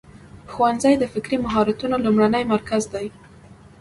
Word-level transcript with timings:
ښوونځی 0.51 0.93
د 0.97 1.03
فکري 1.13 1.37
مهارتونو 1.45 1.95
لومړنی 2.05 2.43
مرکز 2.53 2.83
دی. 2.93 3.05